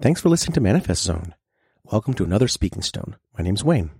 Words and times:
Thanks 0.00 0.20
for 0.20 0.28
listening 0.28 0.54
to 0.54 0.60
Manifest 0.60 1.02
Zone. 1.02 1.34
Welcome 1.82 2.14
to 2.14 2.22
another 2.22 2.46
Speaking 2.46 2.82
Stone. 2.82 3.16
My 3.36 3.42
name's 3.42 3.64
Wayne. 3.64 3.90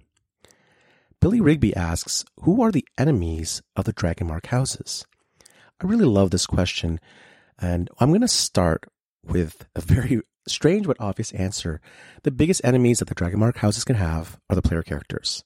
Billy 1.20 1.40
Rigby 1.40 1.74
asks, 1.74 2.24
Who 2.42 2.62
are 2.62 2.70
the 2.70 2.86
enemies 2.96 3.62
of 3.74 3.84
the 3.84 3.92
Dragonmark 3.92 4.46
houses? 4.46 5.04
I 5.82 5.86
really 5.88 6.04
love 6.04 6.30
this 6.30 6.46
question, 6.46 7.00
and 7.58 7.90
I'm 7.98 8.10
going 8.10 8.20
to 8.20 8.28
start 8.28 8.84
with 9.24 9.66
a 9.74 9.80
very 9.80 10.20
strange 10.46 10.86
but 10.86 11.00
obvious 11.00 11.32
answer. 11.32 11.80
The 12.22 12.30
biggest 12.30 12.60
enemies 12.62 13.00
that 13.00 13.08
the 13.08 13.16
Dragonmark 13.16 13.56
houses 13.56 13.82
can 13.82 13.96
have 13.96 14.38
are 14.48 14.54
the 14.54 14.62
player 14.62 14.84
characters, 14.84 15.42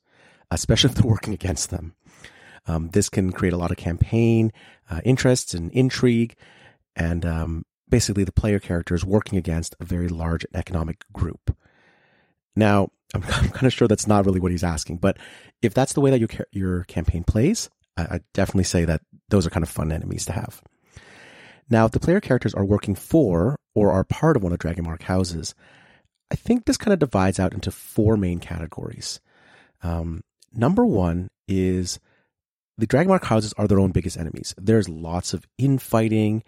especially 0.50 0.90
if 0.90 0.96
they're 0.96 1.10
working 1.10 1.32
against 1.32 1.70
them. 1.70 1.94
Um, 2.66 2.90
this 2.90 3.08
can 3.08 3.32
create 3.32 3.54
a 3.54 3.58
lot 3.58 3.70
of 3.70 3.78
campaign 3.78 4.52
uh, 4.90 5.00
interests 5.02 5.54
and 5.54 5.72
intrigue, 5.72 6.36
and 6.94 7.24
um, 7.24 7.64
basically 7.92 8.24
the 8.24 8.32
player 8.32 8.58
characters 8.58 9.04
working 9.04 9.38
against 9.38 9.76
a 9.78 9.84
very 9.84 10.08
large 10.08 10.46
economic 10.54 11.04
group. 11.12 11.54
Now, 12.56 12.88
I'm, 13.14 13.22
I'm 13.22 13.50
kind 13.50 13.66
of 13.66 13.72
sure 13.72 13.86
that's 13.86 14.06
not 14.06 14.24
really 14.24 14.40
what 14.40 14.50
he's 14.50 14.64
asking, 14.64 14.96
but 14.96 15.18
if 15.60 15.74
that's 15.74 15.92
the 15.92 16.00
way 16.00 16.10
that 16.10 16.18
your 16.18 16.30
your 16.50 16.84
campaign 16.84 17.22
plays, 17.22 17.68
I, 17.96 18.02
I 18.02 18.20
definitely 18.32 18.64
say 18.64 18.86
that 18.86 19.02
those 19.28 19.46
are 19.46 19.50
kind 19.50 19.62
of 19.62 19.68
fun 19.68 19.92
enemies 19.92 20.24
to 20.24 20.32
have. 20.32 20.62
Now, 21.68 21.84
if 21.84 21.92
the 21.92 22.00
player 22.00 22.20
characters 22.20 22.54
are 22.54 22.64
working 22.64 22.94
for 22.94 23.56
or 23.74 23.92
are 23.92 24.04
part 24.04 24.36
of 24.36 24.42
one 24.42 24.52
of 24.52 24.58
Dragonmark 24.58 25.02
houses, 25.02 25.54
I 26.30 26.34
think 26.34 26.64
this 26.64 26.78
kind 26.78 26.94
of 26.94 26.98
divides 26.98 27.38
out 27.38 27.52
into 27.52 27.70
four 27.70 28.16
main 28.16 28.40
categories. 28.40 29.20
Um, 29.82 30.22
number 30.54 30.86
one 30.86 31.28
is 31.46 32.00
the 32.78 32.86
Dragonmark 32.86 33.24
houses 33.24 33.52
are 33.58 33.68
their 33.68 33.78
own 33.78 33.92
biggest 33.92 34.16
enemies. 34.16 34.54
There's 34.56 34.88
lots 34.88 35.34
of 35.34 35.46
infighting 35.58 36.42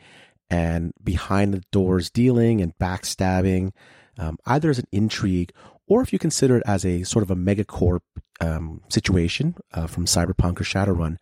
and 0.54 0.92
behind 1.02 1.52
the 1.52 1.62
doors 1.72 2.10
dealing 2.10 2.60
and 2.60 2.78
backstabbing, 2.78 3.72
um, 4.18 4.38
either 4.46 4.70
as 4.70 4.78
an 4.78 4.86
intrigue 4.92 5.52
or 5.88 6.00
if 6.00 6.12
you 6.12 6.18
consider 6.18 6.58
it 6.58 6.62
as 6.64 6.84
a 6.84 7.02
sort 7.02 7.24
of 7.24 7.30
a 7.30 7.34
megacorp 7.34 8.02
um, 8.40 8.80
situation 8.88 9.56
uh, 9.72 9.88
from 9.88 10.06
Cyberpunk 10.06 10.60
or 10.60 10.64
Shadowrun, 10.64 11.16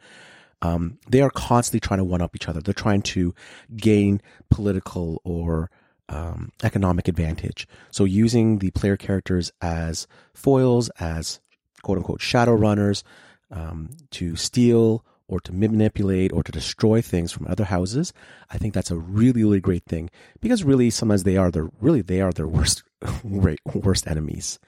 um, 0.60 0.98
they 1.08 1.22
are 1.22 1.30
constantly 1.30 1.80
trying 1.80 1.98
to 1.98 2.05
one 2.05 2.20
up 2.20 2.36
each 2.36 2.47
other. 2.47 2.60
They're 2.60 2.75
trying 2.75 3.03
to 3.03 3.34
gain 3.75 4.20
political 4.50 5.22
or 5.25 5.70
um, 6.10 6.53
economic 6.62 7.08
advantage. 7.08 7.66
So 7.91 8.05
using 8.05 8.58
the 8.58 8.70
player 8.70 8.98
characters 8.98 9.50
as 9.62 10.06
foils, 10.34 10.91
as 11.00 11.41
quote 11.83 11.97
unquote 11.97 12.20
shadow 12.20 12.53
runners, 12.53 13.03
um, 13.50 13.91
to 14.10 14.36
steal 14.36 15.05
or 15.33 15.41
to 15.41 15.52
manipulate 15.52 16.30
or 16.30 16.42
to 16.42 16.52
destroy 16.52 17.00
things 17.00 17.33
from 17.33 17.47
other 17.47 17.64
houses, 17.64 18.12
I 18.50 18.58
think 18.58 18.75
that's 18.75 18.91
a 18.91 18.97
really, 18.97 19.42
really 19.42 19.61
great 19.61 19.86
thing 19.86 20.11
because 20.42 20.62
really 20.62 20.91
sometimes 20.91 21.22
they 21.22 21.38
are 21.38 21.50
their 21.50 21.70
really 21.80 22.02
they 22.02 22.20
are 22.20 22.33
their 22.33 22.47
worst 22.58 22.83
worst 23.25 24.06
enemies. 24.06 24.58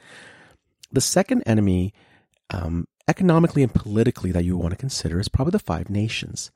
The 0.91 1.03
second 1.03 1.42
enemy, 1.45 1.92
um, 2.48 2.87
economically 3.07 3.62
and 3.62 3.75
politically, 3.75 4.33
that 4.33 4.45
you 4.45 4.57
want 4.57 4.70
to 4.70 4.77
consider 4.77 5.20
is 5.20 5.29
probably 5.29 5.53
the 5.53 5.59
five 5.59 5.91
nations. 5.91 6.51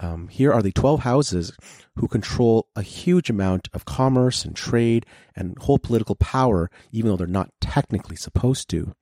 Um, 0.00 0.26
here 0.26 0.52
are 0.52 0.62
the 0.62 0.72
12 0.72 1.00
houses 1.00 1.56
who 1.94 2.08
control 2.08 2.66
a 2.74 2.82
huge 2.82 3.30
amount 3.30 3.68
of 3.72 3.84
commerce 3.84 4.44
and 4.44 4.56
trade 4.56 5.06
and 5.36 5.56
whole 5.58 5.78
political 5.78 6.16
power, 6.16 6.70
even 6.90 7.10
though 7.10 7.16
they're 7.16 7.26
not 7.28 7.50
technically 7.60 8.16
supposed 8.16 8.68
to. 8.70 8.94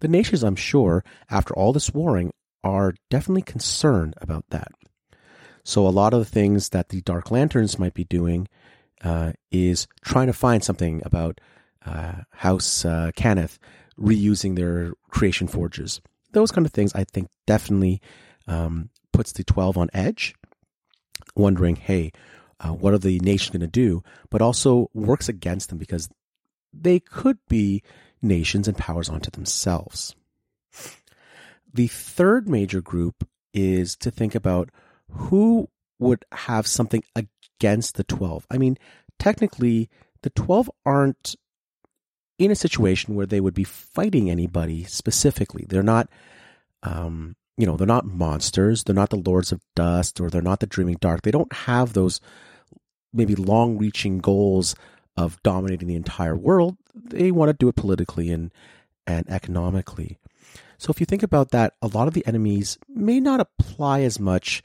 The 0.00 0.08
nations, 0.08 0.42
I'm 0.42 0.56
sure, 0.56 1.04
after 1.30 1.54
all 1.54 1.72
this 1.72 1.94
warring, 1.94 2.32
are 2.64 2.94
definitely 3.10 3.42
concerned 3.42 4.14
about 4.20 4.44
that. 4.50 4.72
So 5.64 5.86
a 5.86 5.90
lot 5.90 6.12
of 6.12 6.20
the 6.20 6.24
things 6.24 6.70
that 6.70 6.88
the 6.88 7.00
Dark 7.02 7.30
Lanterns 7.30 7.78
might 7.78 7.94
be 7.94 8.04
doing 8.04 8.48
uh, 9.02 9.32
is 9.50 9.86
trying 10.04 10.26
to 10.26 10.32
find 10.32 10.62
something 10.62 11.02
about 11.04 11.40
uh, 11.84 12.22
House 12.30 12.84
uh, 12.84 13.10
Cannith 13.16 13.58
reusing 13.98 14.56
their 14.56 14.92
creation 15.10 15.46
forges. 15.46 16.00
Those 16.32 16.50
kind 16.50 16.66
of 16.66 16.72
things, 16.72 16.92
I 16.94 17.04
think, 17.04 17.28
definitely 17.46 18.00
um, 18.46 18.90
puts 19.12 19.32
the 19.32 19.44
12 19.44 19.76
on 19.76 19.90
edge, 19.92 20.34
wondering, 21.36 21.76
hey, 21.76 22.12
uh, 22.60 22.70
what 22.70 22.94
are 22.94 22.98
the 22.98 23.18
nations 23.20 23.50
going 23.50 23.60
to 23.60 23.66
do? 23.66 24.02
But 24.30 24.42
also 24.42 24.88
works 24.94 25.28
against 25.28 25.68
them 25.68 25.78
because 25.78 26.08
they 26.72 27.00
could 27.00 27.38
be 27.48 27.82
nations 28.22 28.68
and 28.68 28.76
powers 28.76 29.08
onto 29.08 29.30
themselves. 29.30 30.14
The 31.74 31.86
third 31.86 32.48
major 32.48 32.80
group 32.80 33.26
is 33.54 33.96
to 33.96 34.10
think 34.10 34.34
about 34.34 34.70
who 35.10 35.68
would 35.98 36.24
have 36.32 36.66
something 36.66 37.02
against 37.14 37.96
the 37.96 38.04
12. 38.04 38.46
I 38.50 38.58
mean, 38.58 38.76
technically, 39.18 39.88
the 40.22 40.30
12 40.30 40.70
aren't 40.84 41.36
in 42.38 42.50
a 42.50 42.56
situation 42.56 43.14
where 43.14 43.26
they 43.26 43.40
would 43.40 43.54
be 43.54 43.64
fighting 43.64 44.30
anybody 44.30 44.84
specifically. 44.84 45.64
They're 45.68 45.82
not, 45.82 46.08
um, 46.82 47.36
you 47.56 47.66
know, 47.66 47.76
they're 47.76 47.86
not 47.86 48.06
monsters. 48.06 48.84
They're 48.84 48.94
not 48.94 49.10
the 49.10 49.22
Lords 49.24 49.52
of 49.52 49.60
Dust 49.76 50.20
or 50.20 50.28
they're 50.28 50.42
not 50.42 50.60
the 50.60 50.66
Dreaming 50.66 50.96
Dark. 51.00 51.22
They 51.22 51.30
don't 51.30 51.52
have 51.52 51.92
those 51.92 52.20
maybe 53.12 53.34
long 53.34 53.78
reaching 53.78 54.18
goals 54.18 54.74
of 55.16 55.42
dominating 55.42 55.88
the 55.88 55.94
entire 55.94 56.36
world. 56.36 56.76
They 56.94 57.30
want 57.30 57.50
to 57.50 57.52
do 57.52 57.68
it 57.68 57.76
politically 57.76 58.30
and, 58.30 58.50
and 59.06 59.28
economically. 59.28 60.18
So 60.82 60.90
if 60.90 60.98
you 60.98 61.06
think 61.06 61.22
about 61.22 61.52
that, 61.52 61.74
a 61.80 61.86
lot 61.86 62.08
of 62.08 62.14
the 62.14 62.26
enemies 62.26 62.76
may 62.88 63.20
not 63.20 63.38
apply 63.38 64.00
as 64.00 64.18
much 64.18 64.64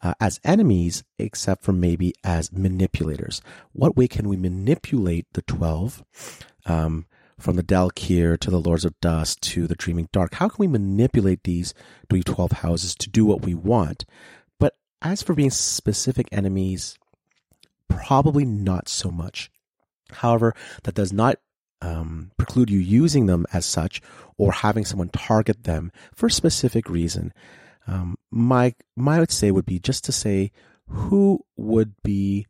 uh, 0.00 0.14
as 0.18 0.40
enemies, 0.42 1.04
except 1.18 1.62
for 1.62 1.74
maybe 1.74 2.14
as 2.24 2.50
manipulators. 2.50 3.42
What 3.72 3.94
way 3.94 4.08
can 4.08 4.30
we 4.30 4.38
manipulate 4.38 5.26
the 5.34 5.42
12? 5.42 6.02
Um, 6.64 7.04
from 7.38 7.56
the 7.56 7.62
Daelkyr 7.62 8.40
to 8.40 8.50
the 8.50 8.58
Lords 8.58 8.86
of 8.86 8.98
Dust 9.00 9.42
to 9.42 9.66
the 9.66 9.74
Dreaming 9.74 10.08
Dark. 10.10 10.34
How 10.34 10.48
can 10.48 10.56
we 10.58 10.66
manipulate 10.66 11.44
these 11.44 11.74
12 12.08 12.50
houses 12.50 12.94
to 12.94 13.10
do 13.10 13.26
what 13.26 13.42
we 13.42 13.54
want? 13.54 14.06
But 14.58 14.74
as 15.02 15.22
for 15.22 15.34
being 15.34 15.50
specific 15.50 16.28
enemies, 16.32 16.98
probably 17.88 18.46
not 18.46 18.88
so 18.88 19.10
much. 19.10 19.50
However, 20.12 20.54
that 20.84 20.94
does 20.94 21.12
not 21.12 21.36
um, 21.80 22.32
preclude 22.36 22.70
you 22.70 22.78
using 22.78 23.26
them 23.26 23.46
as 23.52 23.64
such 23.64 24.00
or 24.36 24.52
having 24.52 24.84
someone 24.84 25.08
target 25.10 25.64
them 25.64 25.92
for 26.14 26.26
a 26.26 26.30
specific 26.30 26.88
reason. 26.88 27.32
Um, 27.86 28.16
my 28.30 28.74
my 28.96 29.18
would 29.18 29.30
say 29.32 29.50
would 29.50 29.66
be 29.66 29.78
just 29.78 30.04
to 30.04 30.12
say 30.12 30.52
who 30.88 31.44
would 31.56 31.94
be 32.02 32.46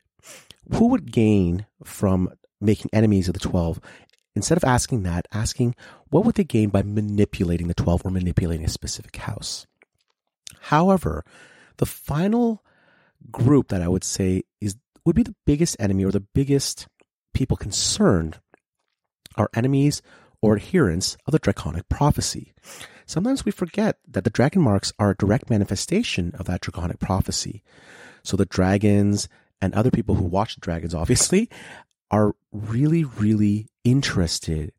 who 0.73 0.89
would 0.89 1.13
gain 1.13 1.67
from 1.85 2.31
making 2.61 2.91
enemies 2.93 3.29
of 3.29 3.35
the 3.35 3.41
12 3.41 3.81
instead 4.35 4.59
of 4.59 4.65
asking 4.65 5.05
that 5.05 5.27
asking 5.33 5.75
what 6.11 6.25
would 6.25 6.35
they 6.35 6.45
gain 6.45 6.71
by 6.71 6.83
manipulating 6.83 7.69
the 7.69 7.75
12 7.75 8.03
or 8.05 8.11
manipulating 8.11 8.65
a 8.65 8.69
specific 8.69 9.17
house 9.17 9.67
however 10.61 11.25
the 11.77 11.87
final 11.87 12.65
group 13.31 13.69
that 13.69 13.83
i 13.83 13.89
would 13.89 14.05
say 14.05 14.43
is 14.61 14.77
would 15.05 15.17
be 15.17 15.23
the 15.23 15.35
biggest 15.47 15.77
enemy 15.79 16.05
or 16.05 16.11
the 16.11 16.27
biggest 16.35 16.89
people 17.33 17.57
concerned 17.57 18.41
are 19.39 19.49
enemies 19.55 20.03
or 20.43 20.57
adherents 20.57 21.17
of 21.27 21.33
the 21.33 21.39
draconic 21.39 21.89
prophecy. 21.89 22.53
Sometimes 23.07 23.45
we 23.45 23.53
forget 23.53 23.99
that 24.07 24.25
the 24.25 24.31
dragon 24.31 24.61
marks 24.61 24.93
are 24.99 25.11
a 25.11 25.17
direct 25.17 25.49
manifestation 25.49 26.35
of 26.39 26.47
that 26.47 26.61
draconic 26.61 26.99
prophecy. 26.99 27.63
So 28.23 28.37
the 28.37 28.45
dragons 28.45 29.29
and 29.63 29.73
other 29.75 29.91
people 29.91 30.15
who 30.17 30.25
watch 30.25 30.55
the 30.55 30.61
dragons, 30.61 30.95
obviously, 30.95 31.49
are 32.11 32.35
really, 32.53 33.05
really 33.05 33.69
interested 33.85 34.73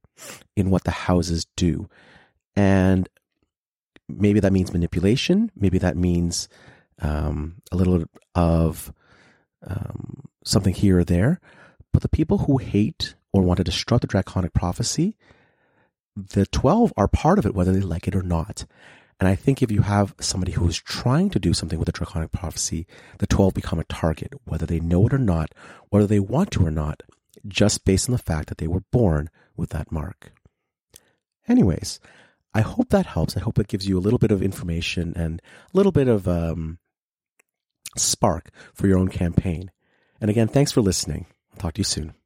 in 0.55 0.69
what 0.69 0.83
the 0.83 0.91
houses 0.91 1.47
do. 1.55 1.89
And 2.55 3.09
maybe 4.07 4.39
that 4.39 4.53
means 4.53 4.73
manipulation. 4.73 5.51
Maybe 5.55 5.77
that 5.79 5.97
means 5.97 6.49
um, 7.01 7.55
a 7.71 7.75
little 7.75 8.03
of 8.35 8.93
um, 9.65 10.25
something 10.43 10.73
here 10.73 10.99
or 10.99 11.03
there. 11.03 11.39
But 11.91 12.01
the 12.01 12.09
people 12.09 12.39
who 12.39 12.57
hate 12.57 13.15
or 13.31 13.41
want 13.41 13.57
to 13.57 13.63
disrupt 13.63 14.01
the 14.01 14.07
draconic 14.07 14.53
prophecy, 14.53 15.15
the 16.15 16.45
12 16.47 16.93
are 16.97 17.07
part 17.07 17.39
of 17.39 17.45
it, 17.45 17.55
whether 17.55 17.71
they 17.71 17.81
like 17.81 18.07
it 18.07 18.15
or 18.15 18.23
not. 18.23 18.65
And 19.19 19.27
I 19.27 19.35
think 19.35 19.61
if 19.61 19.71
you 19.71 19.81
have 19.81 20.15
somebody 20.19 20.53
who 20.53 20.67
is 20.67 20.77
trying 20.77 21.29
to 21.31 21.39
do 21.39 21.53
something 21.53 21.77
with 21.77 21.87
the 21.87 21.91
draconic 21.91 22.31
prophecy, 22.31 22.87
the 23.17 23.27
12 23.27 23.53
become 23.53 23.79
a 23.79 23.83
target, 23.85 24.33
whether 24.45 24.65
they 24.65 24.79
know 24.79 25.07
it 25.07 25.13
or 25.13 25.19
not, 25.19 25.53
whether 25.89 26.07
they 26.07 26.19
want 26.19 26.51
to 26.51 26.65
or 26.65 26.71
not, 26.71 27.03
just 27.47 27.85
based 27.85 28.07
on 28.07 28.13
the 28.13 28.17
fact 28.17 28.47
that 28.47 28.57
they 28.57 28.67
were 28.67 28.83
born 28.91 29.29
with 29.57 29.71
that 29.71 29.91
mark. 29.91 30.31
Anyways, 31.47 31.99
I 32.53 32.61
hope 32.61 32.89
that 32.89 33.07
helps. 33.07 33.35
I 33.35 33.41
hope 33.41 33.59
it 33.59 33.67
gives 33.67 33.87
you 33.87 33.97
a 33.97 34.01
little 34.01 34.19
bit 34.19 34.31
of 34.31 34.41
information 34.41 35.13
and 35.15 35.41
a 35.73 35.77
little 35.77 35.91
bit 35.91 36.07
of 36.07 36.27
um, 36.27 36.79
spark 37.97 38.49
for 38.73 38.87
your 38.87 38.97
own 38.97 39.09
campaign. 39.09 39.71
And 40.21 40.29
again, 40.29 40.47
thanks 40.47 40.71
for 40.71 40.81
listening. 40.81 41.25
I'll 41.51 41.59
talk 41.59 41.73
to 41.73 41.79
you 41.79 41.85
soon. 41.85 42.18